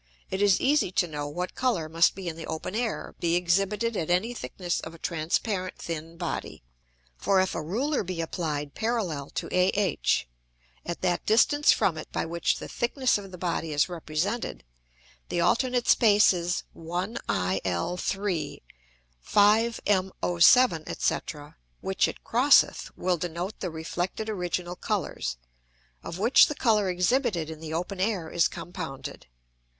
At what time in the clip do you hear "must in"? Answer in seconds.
1.87-2.35